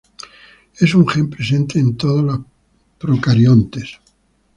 Es 0.79 0.95
un 0.95 1.07
gen 1.07 1.29
presente 1.29 1.79
a 1.79 1.95
todos 1.95 2.23
los 2.23 2.39
procariontes. 2.97 3.99